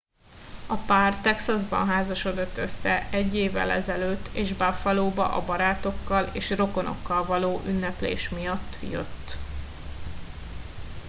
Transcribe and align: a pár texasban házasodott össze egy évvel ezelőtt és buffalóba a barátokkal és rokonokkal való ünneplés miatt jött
a 0.67 0.75
pár 0.85 1.17
texasban 1.21 1.87
házasodott 1.87 2.57
össze 2.57 3.07
egy 3.11 3.35
évvel 3.35 3.69
ezelőtt 3.69 4.27
és 4.33 4.53
buffalóba 4.53 5.33
a 5.33 5.45
barátokkal 5.45 6.29
és 6.33 6.49
rokonokkal 6.49 7.25
való 7.25 7.61
ünneplés 7.65 8.29
miatt 8.29 8.77
jött 8.91 9.35